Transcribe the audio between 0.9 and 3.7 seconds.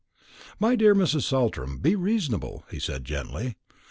Mrs. Saltram, be reasonable," he said gently.